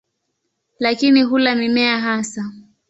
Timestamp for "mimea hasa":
1.55-2.51